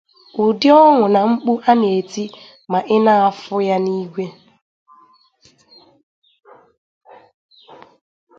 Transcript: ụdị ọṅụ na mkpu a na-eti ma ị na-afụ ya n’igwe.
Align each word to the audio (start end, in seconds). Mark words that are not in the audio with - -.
ụdị 0.43 0.69
ọṅụ 0.83 1.03
na 1.13 1.19
mkpu 1.31 1.51
a 1.69 1.71
na-eti 1.79 2.23
ma 2.71 2.79
ị 2.95 2.97
na-afụ 3.05 3.55
ya 3.67 3.77
n’igwe. 3.83 4.25